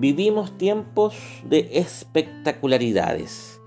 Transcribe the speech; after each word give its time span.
Vivimos 0.00 0.56
tiempos 0.56 1.14
de 1.44 1.68
espectacularidades. 1.72 3.60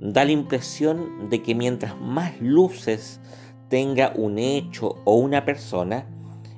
Da 0.00 0.24
la 0.24 0.32
impresión 0.32 1.28
de 1.28 1.42
que 1.42 1.54
mientras 1.54 2.00
más 2.00 2.32
luces 2.40 3.20
tenga 3.68 4.14
un 4.16 4.38
hecho 4.38 4.96
o 5.04 5.16
una 5.16 5.44
persona, 5.44 6.06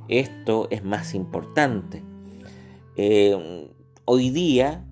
esto 0.07 0.69
es 0.71 0.85
más 0.85 1.17
importante. 1.17 2.05
Eh, 2.95 3.69
hoy 4.05 4.31
día 4.31 4.85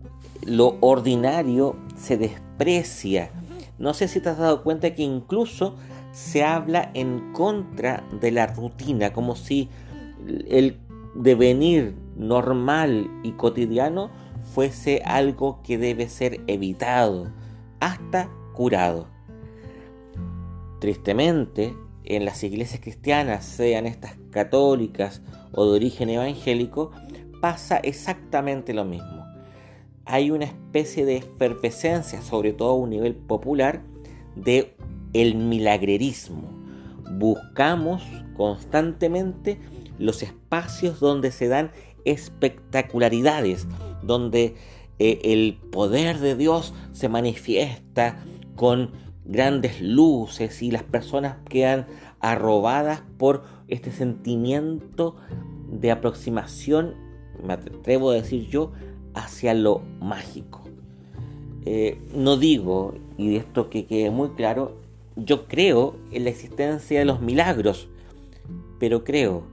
lo 0.45 0.77
ordinario 0.81 1.77
se 1.97 2.17
desprecia. 2.17 3.31
No 3.79 3.95
sé 3.95 4.09
si 4.09 4.19
te 4.19 4.31
has 4.31 4.39
dado 4.39 4.65
cuenta 4.65 4.93
que 4.93 5.05
incluso 5.05 5.77
se 6.11 6.43
habla 6.43 6.91
en 6.95 7.33
contra 7.33 8.03
de 8.21 8.33
la 8.33 8.49
rutina, 8.49 9.13
como 9.13 9.37
si 9.37 9.69
el 10.49 10.81
devenir 11.15 12.06
normal 12.17 13.11
y 13.23 13.33
cotidiano 13.33 14.11
fuese 14.43 15.03
algo 15.05 15.61
que 15.63 15.79
debe 15.79 16.09
ser 16.09 16.41
evitado, 16.47 17.31
hasta 17.81 18.31
curado. 18.55 19.09
Tristemente, 20.81 21.75
en 22.05 22.25
las 22.25 22.43
iglesias 22.45 22.81
cristianas, 22.81 23.45
sean 23.45 23.87
estas 23.87 24.17
católicas 24.31 25.23
o 25.53 25.67
de 25.67 25.77
origen 25.77 26.11
evangélico, 26.11 26.91
pasa 27.41 27.77
exactamente 27.79 28.73
lo 28.73 28.85
mismo. 28.85 29.25
Hay 30.05 30.31
una 30.31 30.45
especie 30.45 31.05
de 31.05 31.17
efervescencia, 31.17 32.23
sobre 32.23 32.53
todo 32.53 32.71
a 32.71 32.77
un 32.77 32.91
nivel 32.91 33.15
popular, 33.15 33.83
de 34.37 34.77
el 35.13 35.35
milagrerismo. 35.35 36.49
Buscamos 37.19 38.03
constantemente 38.37 39.59
los 39.99 40.23
espacios 40.23 41.01
donde 41.01 41.33
se 41.33 41.49
dan 41.49 41.73
espectacularidades, 42.07 43.67
donde 44.03 44.57
eh, 44.99 45.21
el 45.25 45.59
poder 45.71 46.19
de 46.19 46.35
Dios 46.35 46.73
se 46.93 47.11
manifiesta 47.11 48.17
con 48.55 48.93
grandes 49.27 49.83
luces 49.83 50.63
y 50.63 50.71
las 50.71 50.85
personas 50.85 51.37
quedan 51.49 51.87
arrobadas 52.21 53.03
por 53.19 53.45
este 53.69 53.93
sentimiento 53.93 55.17
de 55.71 55.91
aproximación, 55.91 56.95
me 57.45 57.53
atrevo 57.55 58.11
a 58.11 58.15
decir 58.15 58.49
yo, 58.49 58.73
hacia 59.15 59.53
lo 59.53 59.83
mágico. 60.01 60.63
Eh, 61.65 61.99
no 62.15 62.37
digo, 62.37 62.95
y 63.19 63.31
de 63.31 63.37
esto 63.39 63.69
que 63.69 63.87
quede 63.87 64.11
muy 64.11 64.31
claro, 64.31 64.77
yo 65.17 65.47
creo 65.47 65.97
en 66.13 66.25
la 66.25 66.31
existencia 66.31 66.99
de 66.99 67.05
los 67.05 67.21
milagros, 67.21 67.89
pero 68.79 69.03
creo 69.05 69.45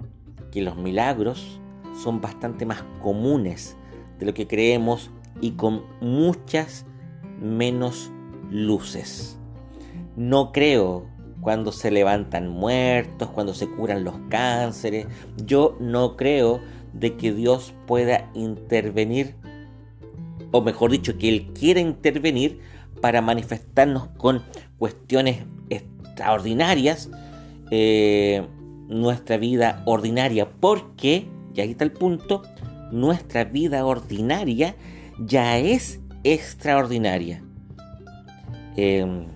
que 0.52 0.62
los 0.62 0.78
milagros 0.78 1.59
son 2.02 2.22
bastante 2.22 2.66
más 2.66 2.84
comunes 3.02 3.76
de 4.20 4.26
lo 4.26 4.34
que 4.34 4.48
creemos 4.48 5.12
y 5.42 5.52
con 5.52 5.84
muchas 6.02 6.86
menos 7.40 8.12
luces. 8.50 9.38
No 10.16 10.52
creo 10.52 11.08
cuando 11.44 11.72
se 11.72 11.92
levantan 11.92 12.48
muertos, 12.48 13.30
cuando 13.30 13.54
se 13.54 13.70
curan 13.70 14.04
los 14.04 14.16
cánceres. 14.30 15.08
Yo 15.46 15.76
no 15.80 16.16
creo 16.16 16.62
de 16.94 17.18
que 17.18 17.34
Dios 17.34 17.74
pueda 17.86 18.32
intervenir, 18.34 19.36
o 20.52 20.62
mejor 20.62 20.92
dicho, 20.92 21.18
que 21.18 21.30
Él 21.30 21.52
quiera 21.54 21.82
intervenir 21.82 22.60
para 23.02 23.22
manifestarnos 23.22 24.08
con 24.18 24.42
cuestiones 24.78 25.44
extraordinarias 25.70 27.10
eh, 27.72 28.48
nuestra 28.88 29.38
vida 29.38 29.84
ordinaria, 29.86 30.50
porque, 30.50 31.28
y 31.54 31.62
ahí 31.62 31.72
está 31.72 31.84
el 31.84 31.92
punto, 31.92 32.44
nuestra 32.92 33.44
vida 33.44 33.86
ordinaria 33.86 34.75
ya 35.19 35.58
es 35.58 36.00
extraordinaria. 36.24 37.44
Em, 38.75 39.28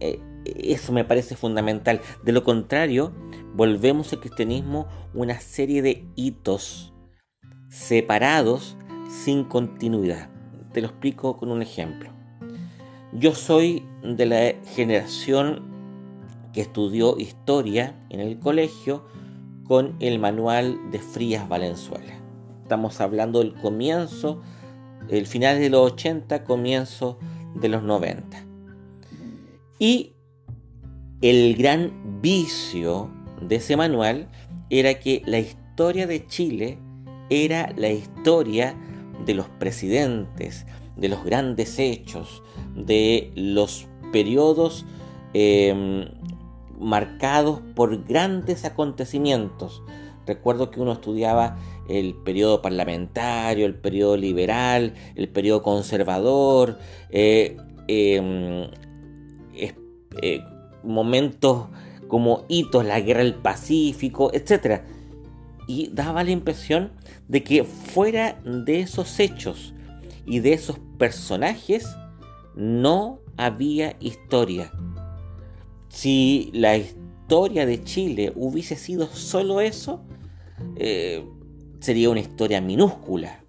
eh, 0.00 0.20
eso 0.44 0.92
me 0.92 1.04
parece 1.04 1.36
fundamental. 1.36 2.00
De 2.22 2.32
lo 2.32 2.44
contrario, 2.44 3.12
volvemos 3.54 4.12
al 4.12 4.20
cristianismo 4.20 4.86
una 5.14 5.40
serie 5.40 5.82
de 5.82 6.06
hitos 6.14 6.92
separados 7.68 8.76
sin 9.08 9.44
continuidad. 9.44 10.28
Te 10.72 10.80
lo 10.80 10.88
explico 10.88 11.36
con 11.36 11.50
un 11.50 11.62
ejemplo. 11.62 12.10
Yo 13.12 13.34
soy 13.34 13.84
de 14.02 14.26
la 14.26 14.54
generación 14.74 15.62
que 16.52 16.60
estudió 16.60 17.16
historia 17.18 17.94
en 18.10 18.20
el 18.20 18.38
colegio 18.38 19.04
con 19.66 19.96
el 20.00 20.18
manual 20.18 20.78
de 20.90 20.98
Frías 20.98 21.48
Valenzuela. 21.48 22.14
Estamos 22.62 23.00
hablando 23.00 23.40
del 23.40 23.54
comienzo, 23.54 24.40
el 25.08 25.26
final 25.26 25.58
de 25.58 25.70
los 25.70 25.92
80, 25.92 26.44
comienzo 26.44 27.18
de 27.54 27.68
los 27.68 27.82
90. 27.82 28.44
Y 29.78 30.14
el 31.20 31.56
gran 31.56 32.20
vicio 32.20 33.10
de 33.40 33.56
ese 33.56 33.76
manual 33.76 34.28
era 34.70 34.94
que 34.94 35.22
la 35.26 35.38
historia 35.38 36.06
de 36.06 36.26
Chile 36.26 36.78
era 37.30 37.72
la 37.76 37.90
historia 37.90 38.76
de 39.24 39.34
los 39.34 39.48
presidentes, 39.48 40.66
de 40.96 41.08
los 41.08 41.24
grandes 41.24 41.78
hechos, 41.78 42.42
de 42.74 43.32
los 43.34 43.86
periodos 44.12 44.84
em, 45.32 46.08
marcados 46.78 47.60
por 47.74 48.04
grandes 48.04 48.64
acontecimientos. 48.64 49.82
Recuerdo 50.26 50.70
que 50.70 50.80
uno 50.80 50.92
estudiaba 50.92 51.58
el 51.88 52.14
periodo 52.14 52.62
parlamentario, 52.62 53.66
el 53.66 53.74
periodo 53.74 54.16
liberal, 54.16 54.94
el 55.16 55.28
periodo 55.28 55.62
conservador, 55.62 56.78
eh, 57.10 57.56
em, 57.88 58.68
eh, 60.22 60.40
momentos 60.82 61.66
como 62.08 62.44
hitos, 62.48 62.84
la 62.84 63.00
guerra 63.00 63.22
del 63.24 63.34
Pacífico, 63.34 64.30
etc. 64.32 64.82
Y 65.66 65.90
daba 65.92 66.24
la 66.24 66.30
impresión 66.30 66.92
de 67.28 67.42
que 67.42 67.64
fuera 67.64 68.38
de 68.44 68.80
esos 68.80 69.18
hechos 69.18 69.74
y 70.26 70.40
de 70.40 70.52
esos 70.52 70.78
personajes 70.98 71.86
no 72.54 73.20
había 73.36 73.96
historia. 74.00 74.70
Si 75.94 76.50
la 76.52 76.76
historia 76.76 77.66
de 77.66 77.84
Chile 77.84 78.32
hubiese 78.34 78.74
sido 78.74 79.06
solo 79.06 79.60
eso, 79.60 80.00
eh, 80.74 81.24
sería 81.78 82.10
una 82.10 82.18
historia 82.18 82.60
minúscula. 82.60 83.44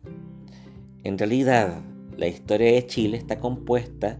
En 1.03 1.17
realidad, 1.17 1.81
la 2.15 2.27
historia 2.27 2.73
de 2.73 2.85
Chile 2.85 3.17
está 3.17 3.39
compuesta 3.39 4.19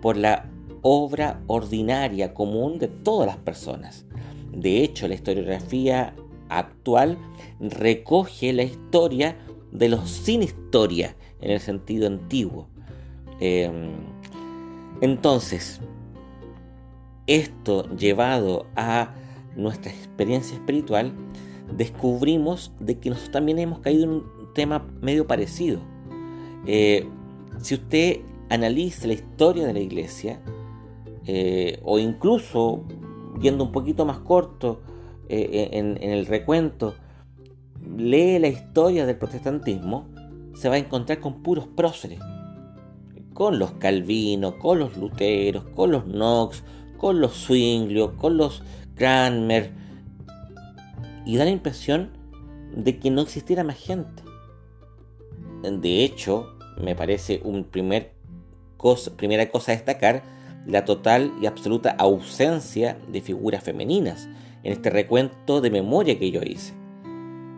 por 0.00 0.16
la 0.16 0.48
obra 0.82 1.42
ordinaria 1.48 2.32
común 2.32 2.78
de 2.78 2.86
todas 2.86 3.26
las 3.26 3.38
personas. 3.38 4.06
De 4.52 4.84
hecho, 4.84 5.08
la 5.08 5.16
historiografía 5.16 6.14
actual 6.50 7.18
recoge 7.58 8.52
la 8.52 8.62
historia 8.62 9.36
de 9.72 9.88
los 9.88 10.08
sin 10.08 10.44
historia 10.44 11.16
en 11.40 11.50
el 11.50 11.60
sentido 11.60 12.06
antiguo. 12.06 12.68
Em, 13.40 13.96
entonces, 15.00 15.80
esto 17.26 17.88
llevado 17.96 18.66
a 18.76 19.14
nuestra 19.56 19.90
experiencia 19.90 20.56
espiritual, 20.56 21.12
descubrimos 21.76 22.72
de 22.80 22.98
que 22.98 23.10
nosotros 23.10 23.32
también 23.32 23.58
hemos 23.58 23.80
caído 23.80 24.04
en 24.04 24.10
un 24.10 24.24
tema 24.54 24.86
medio 25.00 25.26
parecido. 25.26 25.80
Eh, 26.66 27.08
si 27.60 27.74
usted 27.74 28.20
analiza 28.50 29.06
la 29.06 29.14
historia 29.14 29.66
de 29.66 29.72
la 29.72 29.80
iglesia, 29.80 30.40
eh, 31.26 31.80
o 31.82 31.98
incluso 31.98 32.84
viendo 33.38 33.64
un 33.64 33.72
poquito 33.72 34.04
más 34.04 34.18
corto 34.18 34.82
eh, 35.28 35.70
en, 35.72 35.96
en, 36.02 36.10
el 36.10 36.26
recuento, 36.26 36.94
lee 37.96 38.38
la 38.38 38.48
historia 38.48 39.06
del 39.06 39.16
protestantismo, 39.16 40.08
se 40.54 40.68
va 40.68 40.76
a 40.76 40.78
encontrar 40.78 41.20
con 41.20 41.42
puros 41.42 41.66
próceres, 41.66 42.20
con 43.32 43.58
los 43.58 43.72
calvinos, 43.72 44.54
con 44.54 44.78
los 44.78 44.96
luteros, 44.96 45.64
con 45.74 45.90
los 45.90 46.04
knox, 46.04 46.62
con 46.96 47.20
los 47.20 47.46
Zwinglio, 47.46 48.16
con 48.16 48.36
los 48.36 48.62
Cranmer, 48.94 49.72
y 51.26 51.36
da 51.36 51.44
la 51.44 51.50
impresión 51.50 52.10
de 52.74 52.98
que 52.98 53.10
no 53.10 53.22
existiera 53.22 53.64
más 53.64 53.78
gente. 53.78 54.22
De 55.62 56.04
hecho, 56.04 56.56
me 56.76 56.94
parece 56.94 57.40
un 57.44 57.64
primer 57.64 58.12
primera 59.16 59.50
cosa 59.50 59.72
a 59.72 59.76
destacar 59.76 60.22
la 60.66 60.84
total 60.84 61.32
y 61.40 61.46
absoluta 61.46 61.90
ausencia 61.90 62.98
de 63.10 63.20
figuras 63.20 63.62
femeninas 63.62 64.28
en 64.62 64.72
este 64.72 64.90
recuento 64.90 65.60
de 65.60 65.70
memoria 65.70 66.18
que 66.18 66.30
yo 66.30 66.40
hice, 66.42 66.74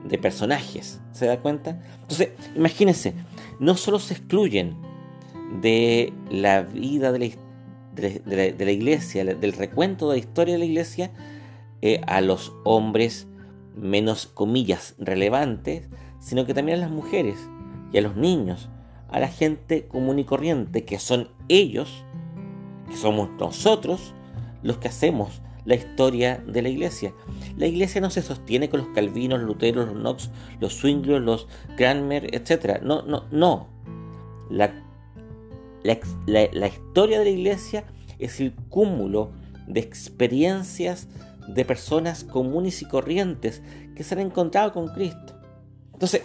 de 0.05 0.19
personajes, 0.19 1.01
¿se 1.13 1.27
da 1.27 1.41
cuenta? 1.41 1.81
Entonces, 2.03 2.31
imagínense, 2.55 3.15
no 3.59 3.77
solo 3.77 3.99
se 3.99 4.15
excluyen 4.15 4.77
de 5.61 6.13
la 6.31 6.63
vida 6.63 7.13
de 7.13 7.19
la 7.19 7.25
historia, 7.27 7.46
de, 7.97 8.55
la, 8.59 8.71
iglesia, 8.71 9.25
del 9.25 9.53
recuento 9.53 10.09
de 10.09 10.17
la 10.17 10.21
historia 10.21 10.55
de 10.55 10.59
la 10.59 10.65
iglesia, 10.65 11.11
eh, 11.83 12.01
a 12.07 12.21
los 12.21 12.55
hombres 12.65 13.27
menos 13.77 14.27
comillas 14.27 14.95
relevantes, 14.99 15.89
sino 16.21 16.47
que 16.47 16.55
también 16.55 16.79
a 16.79 16.83
las 16.83 16.91
mujeres 16.91 17.37
y 17.93 17.99
a 17.99 18.03
los 18.03 18.17
niños, 18.17 18.69
a 19.09 19.21
la 19.21 19.29
gente 19.29 19.87
común 19.87 20.19
y 20.19 20.25
corriente, 20.25 20.85
que 20.85 20.99
son 20.99 21.29
ellos, 21.49 22.05
que 22.89 22.97
somos 22.97 23.31
nosotros, 23.39 24.15
los 24.63 24.79
que 24.79 24.89
hacemos 24.89 25.43
la 25.65 25.75
historia 25.75 26.43
de 26.47 26.63
la 26.63 26.69
iglesia. 26.69 27.13
La 27.57 27.67
iglesia 27.67 28.01
no 28.01 28.11
se 28.11 28.23
sostiene 28.23 28.69
con 28.71 28.81
los 28.81 28.89
calvinos, 28.91 29.41
los 29.41 29.49
luteros, 29.49 29.87
los 29.87 29.97
knox, 29.97 30.31
los 30.61 30.75
swinglers, 30.75 31.25
los 31.25 31.49
Cranmer, 31.77 32.35
etc. 32.35 32.81
No, 32.83 33.03
no, 33.03 33.25
no. 33.31 33.69
La, 34.49 34.86
la, 35.87 36.67
historia 36.67 37.19
de 37.19 37.25
la 37.25 37.31
iglesia 37.31 37.85
es 38.19 38.41
el 38.41 38.55
cúmulo 38.69 39.31
de 39.67 39.81
experiencias 39.81 41.09
de 41.49 41.65
personas 41.65 42.25
comunes 42.25 42.83
y 42.83 42.89
corrientes 42.89 43.63
que 43.95 44.03
se 44.03 44.15
han 44.15 44.21
encontrado 44.21 44.73
con 44.73 44.89
Cristo. 44.89 45.35
Entonces, 45.93 46.23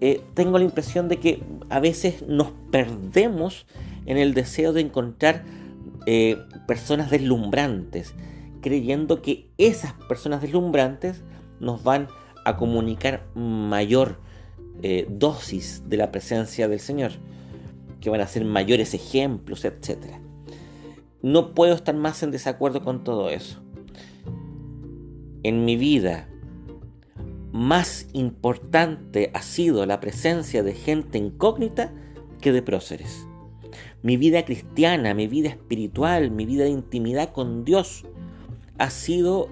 eh, 0.00 0.22
tengo 0.34 0.58
la 0.58 0.64
impresión 0.64 1.08
de 1.08 1.18
que 1.18 1.42
a 1.70 1.80
veces 1.80 2.22
nos 2.26 2.52
perdemos 2.70 3.66
en 4.06 4.18
el 4.18 4.34
deseo 4.34 4.72
de 4.72 4.80
encontrar 4.80 5.44
eh, 6.06 6.38
personas 6.66 7.10
deslumbrantes, 7.10 8.14
creyendo 8.60 9.22
que 9.22 9.48
esas 9.58 9.92
personas 10.08 10.42
deslumbrantes 10.42 11.22
nos 11.60 11.82
van 11.82 12.08
a 12.44 12.56
comunicar 12.56 13.24
mayor 13.34 14.18
eh, 14.82 15.06
dosis 15.08 15.82
de 15.88 15.96
la 15.96 16.10
presencia 16.10 16.68
del 16.68 16.80
Señor, 16.80 17.12
que 18.04 18.10
van 18.10 18.20
a 18.20 18.26
ser 18.26 18.44
mayores 18.44 18.92
ejemplos, 18.92 19.64
etc. 19.64 19.96
No 21.22 21.54
puedo 21.54 21.72
estar 21.72 21.94
más 21.94 22.22
en 22.22 22.30
desacuerdo 22.30 22.84
con 22.84 23.02
todo 23.02 23.30
eso. 23.30 23.62
En 25.42 25.64
mi 25.64 25.76
vida, 25.76 26.28
más 27.50 28.08
importante 28.12 29.30
ha 29.32 29.40
sido 29.40 29.86
la 29.86 30.00
presencia 30.00 30.62
de 30.62 30.74
gente 30.74 31.16
incógnita 31.16 31.94
que 32.42 32.52
de 32.52 32.60
próceres. 32.60 33.26
Mi 34.02 34.18
vida 34.18 34.44
cristiana, 34.44 35.14
mi 35.14 35.26
vida 35.26 35.48
espiritual, 35.48 36.30
mi 36.30 36.44
vida 36.44 36.64
de 36.64 36.70
intimidad 36.70 37.32
con 37.32 37.64
Dios 37.64 38.04
ha 38.76 38.90
sido 38.90 39.48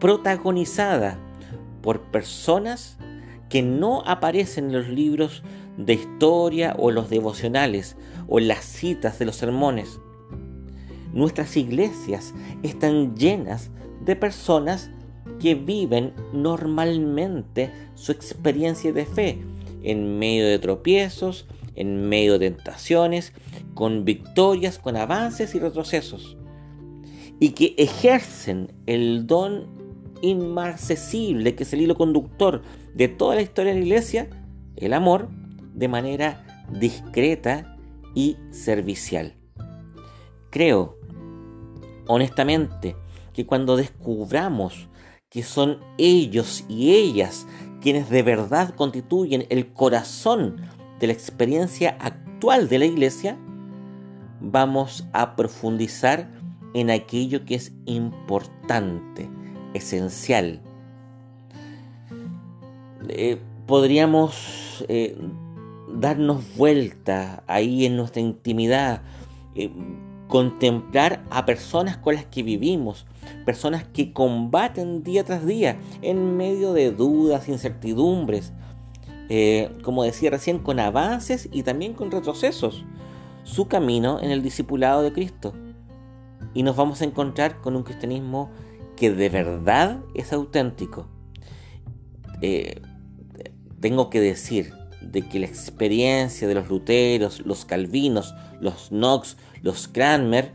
protagonizada 0.00 1.18
por 1.82 2.10
personas 2.10 2.96
que 3.50 3.60
no 3.62 4.02
aparecen 4.06 4.68
en 4.68 4.72
los 4.72 4.88
libros 4.88 5.42
de 5.76 5.94
historia 5.94 6.74
o 6.78 6.90
los 6.90 7.10
devocionales 7.10 7.96
o 8.28 8.40
las 8.40 8.64
citas 8.64 9.18
de 9.18 9.26
los 9.26 9.36
sermones. 9.36 10.00
Nuestras 11.12 11.56
iglesias 11.56 12.34
están 12.62 13.16
llenas 13.16 13.70
de 14.04 14.16
personas 14.16 14.90
que 15.40 15.54
viven 15.54 16.12
normalmente 16.32 17.70
su 17.94 18.12
experiencia 18.12 18.92
de 18.92 19.04
fe 19.04 19.38
en 19.82 20.18
medio 20.18 20.46
de 20.46 20.58
tropiezos, 20.58 21.46
en 21.74 22.08
medio 22.08 22.38
de 22.38 22.50
tentaciones, 22.50 23.32
con 23.74 24.04
victorias, 24.04 24.78
con 24.78 24.96
avances 24.96 25.54
y 25.54 25.58
retrocesos 25.58 26.36
y 27.38 27.50
que 27.50 27.74
ejercen 27.76 28.72
el 28.86 29.26
don 29.26 29.66
inmarcesible, 30.22 31.54
que 31.54 31.64
es 31.64 31.72
el 31.72 31.82
hilo 31.82 31.94
conductor 31.94 32.62
de 32.94 33.08
toda 33.08 33.34
la 33.34 33.42
historia 33.42 33.74
de 33.74 33.80
la 33.80 33.84
iglesia, 33.84 34.28
el 34.76 34.92
amor, 34.92 35.28
de 35.76 35.88
manera 35.88 36.44
discreta 36.72 37.76
y 38.14 38.36
servicial. 38.50 39.34
Creo, 40.50 40.98
honestamente, 42.08 42.96
que 43.32 43.46
cuando 43.46 43.76
descubramos 43.76 44.88
que 45.28 45.42
son 45.42 45.78
ellos 45.98 46.64
y 46.68 46.92
ellas 46.92 47.46
quienes 47.82 48.08
de 48.08 48.22
verdad 48.22 48.74
constituyen 48.74 49.46
el 49.50 49.72
corazón 49.72 50.56
de 50.98 51.08
la 51.08 51.12
experiencia 51.12 51.96
actual 52.00 52.68
de 52.68 52.78
la 52.78 52.86
iglesia, 52.86 53.36
vamos 54.40 55.06
a 55.12 55.36
profundizar 55.36 56.30
en 56.74 56.90
aquello 56.90 57.44
que 57.44 57.54
es 57.54 57.72
importante, 57.84 59.28
esencial. 59.74 60.62
Eh, 63.08 63.38
podríamos 63.66 64.84
eh, 64.88 65.16
darnos 65.88 66.56
vuelta 66.56 67.42
ahí 67.46 67.86
en 67.86 67.96
nuestra 67.96 68.20
intimidad, 68.20 69.02
eh, 69.54 69.70
contemplar 70.28 71.24
a 71.30 71.46
personas 71.46 71.96
con 71.96 72.14
las 72.14 72.26
que 72.26 72.42
vivimos, 72.42 73.06
personas 73.44 73.84
que 73.84 74.12
combaten 74.12 75.02
día 75.02 75.24
tras 75.24 75.46
día 75.46 75.78
en 76.02 76.36
medio 76.36 76.72
de 76.72 76.90
dudas, 76.90 77.48
incertidumbres, 77.48 78.52
como 79.82 80.04
decía 80.04 80.30
recién, 80.30 80.58
con 80.58 80.78
avances 80.78 81.48
y 81.52 81.62
también 81.62 81.94
con 81.94 82.10
retrocesos, 82.10 82.84
su 83.44 83.68
camino 83.68 84.20
en 84.20 84.30
el 84.30 84.42
discipulado 84.42 85.02
de 85.02 85.12
Cristo 85.12 85.52
y 86.56 86.62
nos 86.62 86.74
vamos 86.74 87.02
a 87.02 87.04
encontrar 87.04 87.60
con 87.60 87.76
un 87.76 87.82
cristianismo 87.82 88.50
que 88.96 89.12
de 89.12 89.28
verdad 89.28 90.00
es 90.14 90.32
auténtico. 90.32 91.06
Eh, 92.40 92.80
tengo 93.78 94.08
que 94.08 94.20
decir 94.20 94.72
de 95.12 95.22
que 95.22 95.38
la 95.38 95.46
experiencia 95.46 96.48
de 96.48 96.54
los 96.54 96.68
luteros, 96.68 97.40
los 97.44 97.64
calvinos, 97.64 98.34
los 98.60 98.88
Knox, 98.88 99.36
los 99.62 99.88
Cranmer, 99.88 100.52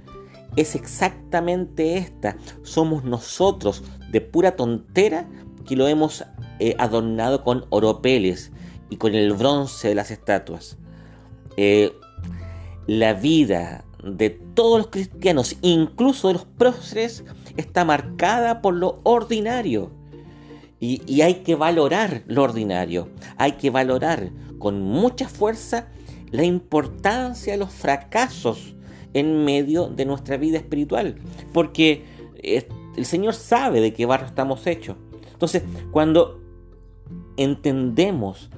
es 0.56 0.76
exactamente 0.76 1.98
esta. 1.98 2.38
Somos 2.64 3.04
nosotros 3.04 3.84
de 4.12 4.22
pura 4.22 4.56
tontera 4.56 5.28
que 5.66 5.76
lo 5.76 5.88
hemos 5.88 6.26
eh, 6.60 6.76
adornado 6.78 7.44
con 7.44 7.66
oropeles 7.70 8.52
y 8.90 8.98
con 8.98 9.16
el 9.16 9.34
bronce 9.34 9.90
de 9.90 9.96
las 9.96 10.12
estatuas. 10.12 10.78
Eh, 11.58 11.94
la 12.88 13.14
vida 13.14 13.86
de 14.04 14.30
todos 14.30 14.80
los 14.80 14.88
cristianos, 14.88 15.56
incluso 15.62 16.28
de 16.28 16.34
los 16.36 16.46
próceres, 16.46 17.24
está 17.58 17.86
marcada 17.86 18.62
por 18.62 18.74
lo 18.74 19.00
ordinario. 19.04 19.92
Y, 20.84 21.22
hay 21.22 21.36
que 21.36 21.54
valorar 21.54 22.24
lo 22.26 22.42
ordinario, 22.42 23.10
hay 23.38 23.52
que 23.52 23.70
valorar 23.70 24.32
con 24.58 24.82
mucha 24.82 25.30
fuerza 25.30 25.90
la 26.32 26.44
importancia 26.44 27.54
de 27.54 27.60
los 27.60 27.72
fracasos 27.72 28.76
en 29.14 29.46
medio 29.46 29.90
de 29.90 30.06
nuestra 30.06 30.38
vida 30.38 30.58
espiritual, 30.58 31.18
porque 31.54 32.04
eh, 32.38 32.68
el 32.98 33.06
Señor 33.06 33.36
sabe 33.36 33.80
de 33.80 33.94
qué 33.94 34.08
barro 34.08 34.26
estamos 34.26 34.66
hechos. 34.66 34.98
Entonces, 35.32 35.62
cuando 35.92 36.42
entendemos 37.38 38.50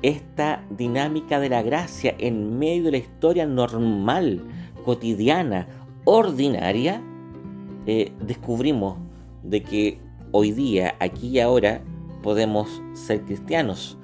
esta 0.00 0.64
dinámica 0.70 1.38
de 1.38 1.50
la 1.50 1.62
gracia 1.62 2.14
en 2.18 2.58
medio 2.58 2.84
de 2.84 2.92
la 2.92 2.98
historia 2.98 3.44
normal 3.44 4.42
cotidiana, 4.86 5.68
ordinaria, 6.04 7.02
eh, 7.84 8.12
descubrimos 8.22 8.96
de 9.42 9.62
que 9.62 10.07
hoy 10.32 10.52
día, 10.52 10.94
aquí 11.00 11.28
y 11.28 11.40
ahora, 11.40 11.82
podemos 12.22 12.82
ser 12.94 13.22
cristianos 13.22 13.96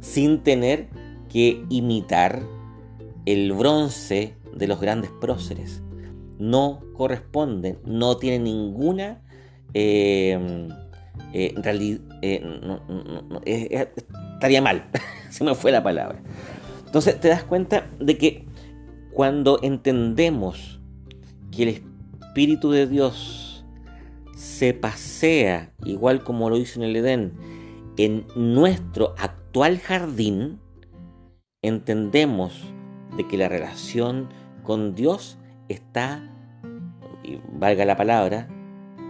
sin 0.00 0.42
tener 0.42 0.88
que 1.28 1.64
imitar 1.68 2.42
el 3.26 3.52
bronce 3.52 4.36
de 4.54 4.66
los 4.66 4.80
grandes 4.80 5.10
próceres. 5.20 5.82
No 6.38 6.80
corresponden, 6.94 7.78
no 7.84 8.16
tienen 8.16 8.44
ninguna 8.44 9.20
eh, 9.74 10.68
eh, 11.32 11.54
realidad. 11.56 12.00
estaría 14.34 14.62
mal, 14.62 14.84
si 15.30 15.44
me 15.44 15.54
fue 15.54 15.70
la 15.70 15.82
palabra. 15.82 16.20
Entonces 16.86 17.20
te 17.20 17.28
das 17.28 17.44
cuenta 17.44 17.88
de 18.00 18.18
que 18.18 18.46
cuando 19.12 19.60
entendemos 19.62 20.80
que 21.52 21.62
el 21.62 21.68
Espíritu 21.68 22.70
de 22.70 22.86
Dios 22.86 23.49
se 24.40 24.72
pasea, 24.72 25.70
igual 25.84 26.24
como 26.24 26.48
lo 26.48 26.56
hizo 26.56 26.80
en 26.80 26.88
el 26.88 26.96
Edén, 26.96 27.34
en 27.98 28.26
nuestro 28.34 29.14
actual 29.18 29.78
jardín, 29.78 30.58
entendemos 31.60 32.72
de 33.18 33.28
que 33.28 33.36
la 33.36 33.50
relación 33.50 34.30
con 34.62 34.94
Dios 34.94 35.36
está, 35.68 36.26
y 37.22 37.38
valga 37.52 37.84
la 37.84 37.98
palabra, 37.98 38.48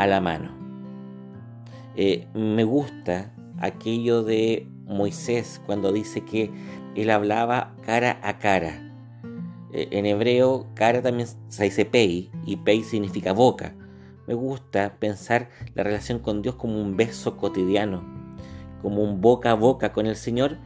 a 0.01 0.09
la 0.09 0.21
mano. 0.21 0.51
Eh, 1.95 2.27
me 2.35 2.65
gusta 2.65 3.33
aquello 3.61 4.25
de 4.25 4.67
Moisés 4.87 5.63
cuando 5.65 5.93
dice 5.93 6.23
que 6.23 6.51
él 6.97 7.09
hablaba 7.09 7.77
cara 7.83 8.19
a 8.25 8.39
cara 8.39 8.93
eh, 9.73 9.87
en 9.93 10.07
hebreo, 10.07 10.67
cara 10.75 11.01
también 11.03 11.29
se 11.47 11.63
dice 11.65 11.85
pei, 11.85 12.33
y 12.45 12.57
pei 12.57 12.83
significa 12.83 13.33
boca. 13.33 13.77
Me 14.31 14.37
gusta 14.37 14.95
pensar 15.01 15.49
la 15.75 15.83
relación 15.83 16.21
con 16.21 16.41
Dios 16.41 16.55
como 16.55 16.81
un 16.81 16.97
beso 16.97 17.37
cotidiano, 17.37 18.05
como 18.81 19.03
un 19.03 19.21
boca 19.21 19.51
a 19.51 19.55
boca 19.55 19.93
con 19.93 20.07
el 20.07 20.15
Señor, 20.15 20.57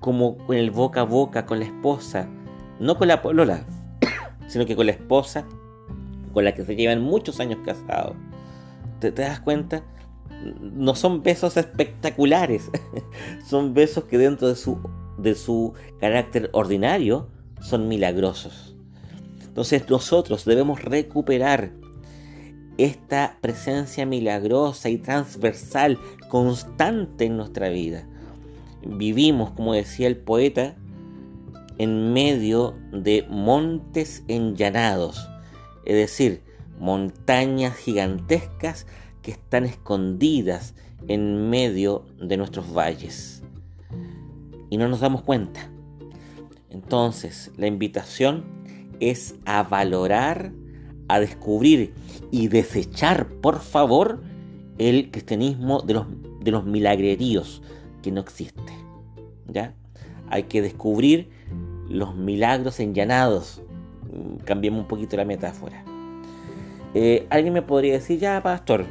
como 0.00 0.36
con 0.36 0.56
el 0.56 0.72
boca 0.72 1.02
a 1.02 1.04
boca 1.04 1.46
con 1.46 1.60
la 1.60 1.66
esposa, 1.66 2.26
no 2.80 2.98
con 2.98 3.06
la 3.06 3.22
polola, 3.22 3.64
sino 4.48 4.66
que 4.66 4.74
con 4.74 4.86
la 4.86 4.90
esposa 4.90 5.46
con 6.34 6.44
la 6.44 6.52
que 6.52 6.64
se 6.64 6.74
llevan 6.74 7.00
muchos 7.00 7.38
años 7.38 7.60
casados. 7.64 8.16
¿Te, 8.98 9.12
das 9.12 9.38
cuenta? 9.38 9.84
No 10.60 10.96
son 10.96 11.22
besos 11.22 11.56
espectaculares, 11.56 12.68
son 13.48 13.74
besos 13.74 14.06
que 14.06 14.18
dentro 14.18 14.48
de 14.48 14.56
su 14.56 14.76
de 15.18 15.36
su 15.36 15.74
carácter 16.00 16.50
ordinario 16.52 17.28
son 17.60 17.86
milagrosos. 17.86 18.74
Entonces 19.46 19.88
nosotros 19.88 20.44
debemos 20.44 20.82
recuperar 20.82 21.78
esta 22.78 23.38
presencia 23.40 24.06
milagrosa 24.06 24.88
y 24.88 24.98
transversal, 24.98 25.98
constante 26.28 27.26
en 27.26 27.36
nuestra 27.36 27.68
vida. 27.68 28.06
Vivimos, 28.84 29.50
como 29.50 29.74
decía 29.74 30.06
el 30.06 30.16
poeta, 30.16 30.76
en 31.78 32.12
medio 32.12 32.74
de 32.92 33.26
montes 33.28 34.22
enllanados, 34.28 35.28
es 35.84 35.96
decir, 35.96 36.42
montañas 36.78 37.76
gigantescas 37.76 38.86
que 39.22 39.30
están 39.30 39.64
escondidas 39.64 40.74
en 41.08 41.50
medio 41.50 42.06
de 42.20 42.36
nuestros 42.36 42.74
valles. 42.74 43.42
Y 44.70 44.76
no 44.76 44.88
nos 44.88 45.00
damos 45.00 45.22
cuenta. 45.22 45.70
Entonces, 46.70 47.50
la 47.56 47.66
invitación 47.66 48.44
es 49.00 49.34
a 49.44 49.62
valorar, 49.62 50.52
a 51.14 51.20
descubrir 51.20 51.92
y 52.30 52.48
desechar, 52.48 53.28
por 53.28 53.60
favor, 53.60 54.22
el 54.78 55.10
cristianismo 55.10 55.82
de 55.82 55.94
los, 55.94 56.06
de 56.40 56.50
los 56.50 56.64
milagreríos 56.64 57.62
que 58.02 58.12
no 58.12 58.20
existe. 58.20 58.72
¿Ya? 59.46 59.74
Hay 60.28 60.44
que 60.44 60.62
descubrir 60.62 61.30
los 61.88 62.14
milagros 62.14 62.80
enllanados. 62.80 63.62
Cambiemos 64.44 64.82
un 64.82 64.88
poquito 64.88 65.16
la 65.16 65.24
metáfora. 65.24 65.84
Eh, 66.94 67.26
Alguien 67.30 67.52
me 67.52 67.62
podría 67.62 67.94
decir, 67.94 68.18
ya, 68.18 68.42
pastor, 68.42 68.86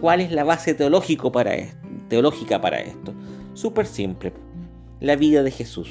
¿cuál 0.00 0.20
es 0.20 0.32
la 0.32 0.44
base 0.44 0.74
teológico 0.74 1.32
para 1.32 1.54
esto, 1.54 1.78
teológica 2.08 2.60
para 2.60 2.80
esto? 2.80 3.14
Súper 3.54 3.86
simple. 3.86 4.32
La 5.00 5.16
vida 5.16 5.42
de 5.42 5.50
Jesús. 5.50 5.90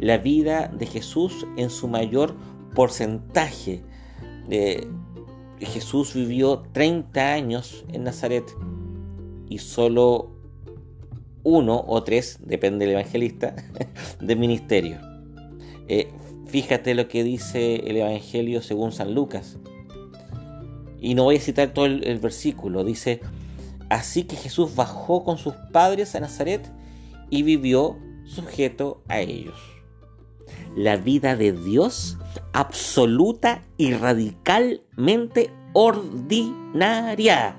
La 0.00 0.18
vida 0.18 0.68
de 0.68 0.86
Jesús 0.86 1.46
en 1.56 1.70
su 1.70 1.88
mayor 1.88 2.34
porcentaje. 2.74 3.82
Jesús 5.60 6.14
vivió 6.14 6.62
30 6.72 7.32
años 7.32 7.84
en 7.92 8.04
Nazaret 8.04 8.44
y 9.48 9.58
solo 9.58 10.30
uno 11.42 11.84
o 11.86 12.02
tres, 12.02 12.38
depende 12.44 12.84
del 12.84 12.94
evangelista, 12.94 13.54
de 14.20 14.36
ministerio. 14.36 14.98
Eh, 15.88 16.08
fíjate 16.46 16.94
lo 16.94 17.08
que 17.08 17.24
dice 17.24 17.76
el 17.76 17.96
Evangelio 17.96 18.62
según 18.62 18.92
San 18.92 19.14
Lucas. 19.14 19.56
Y 21.00 21.14
no 21.14 21.24
voy 21.24 21.36
a 21.36 21.40
citar 21.40 21.72
todo 21.72 21.86
el, 21.86 22.18
versículo. 22.18 22.84
Dice, 22.84 23.20
así 23.88 24.24
que 24.24 24.36
Jesús 24.36 24.74
bajó 24.74 25.24
con 25.24 25.38
sus 25.38 25.54
padres 25.72 26.14
a 26.14 26.20
Nazaret 26.20 26.70
y 27.30 27.42
vivió 27.42 27.96
sujeto 28.26 29.02
a 29.08 29.20
ellos. 29.20 29.58
La 30.76 30.96
vida 30.96 31.36
de 31.36 31.52
Dios 31.52 32.18
absoluta 32.52 33.62
y 33.76 33.92
radicalmente 33.92 35.50
ordinaria. 35.72 37.56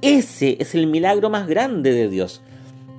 Ese 0.00 0.56
es 0.60 0.74
el 0.74 0.86
milagro 0.86 1.30
más 1.30 1.46
grande 1.48 1.92
de 1.92 2.08
Dios, 2.08 2.42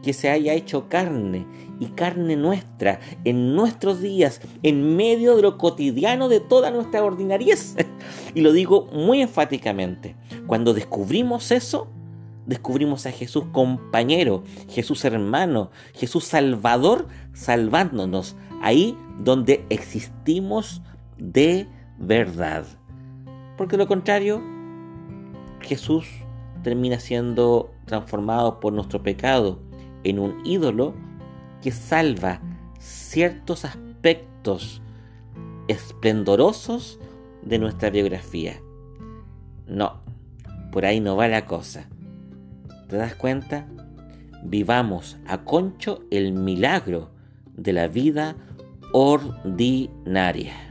que 0.04 0.14
se 0.14 0.30
haya 0.30 0.54
hecho 0.54 0.90
carne 0.90 1.46
y 1.80 1.88
carne 1.88 2.36
nuestra 2.36 3.00
en 3.24 3.56
nuestros 3.56 4.02
días, 4.02 4.42
en 4.64 4.98
medio 4.98 5.36
de 5.36 5.42
lo 5.42 5.58
cotidiano 5.58 6.28
de 6.28 6.40
toda 6.40 6.72
nuestra 6.72 7.04
ordinariez. 7.04 7.76
y 8.36 8.42
lo 8.42 8.52
digo 8.52 8.88
muy 8.92 9.22
enfáticamente. 9.22 10.16
Cuando 10.46 10.74
descubrimos 10.74 11.52
eso, 11.52 11.88
descubrimos 12.46 13.06
a 13.06 13.12
Jesús 13.12 13.46
compañero, 13.52 14.44
Jesús 14.68 15.06
hermano, 15.06 15.72
Jesús 15.94 16.26
salvador, 16.26 17.08
salvándonos 17.34 18.36
ahí 18.62 18.98
donde 19.20 19.66
existimos 19.70 20.82
de 21.20 21.68
verdad. 21.98 22.66
Porque 23.58 23.78
lo 23.78 23.88
contrario, 23.88 24.42
Jesús 25.62 26.08
termina 26.64 27.00
siendo 27.00 27.72
transformado 27.86 28.60
por 28.60 28.74
nuestro 28.74 29.04
pecado 29.04 29.60
en 30.04 30.20
un 30.20 30.46
ídolo 30.46 30.94
que 31.62 31.72
salva 31.72 32.42
ciertos 32.80 33.66
aspectos 33.66 34.82
esplendorosos 35.68 37.00
de 37.44 37.60
nuestra 37.60 37.90
biografía. 37.90 38.62
No, 39.68 40.02
por 40.72 40.86
ahí 40.86 41.00
no 41.00 41.16
va 41.16 41.28
la 41.28 41.46
cosa. 41.46 41.88
¿Te 42.88 42.98
das 42.98 43.16
cuenta? 43.16 43.68
Vivamos 44.44 45.18
a 45.28 45.44
concho 45.44 46.04
el 46.10 46.34
milagro 46.34 47.12
de 47.56 47.74
la 47.74 47.88
vida 47.88 48.36
ordinaria. 48.94 50.69